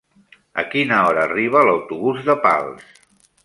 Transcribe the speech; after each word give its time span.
A 0.61 0.63
quina 0.71 0.97
hora 1.09 1.27
arriba 1.31 1.63
l'autobús 1.69 2.25
de 2.31 2.37
Pals? 2.49 3.01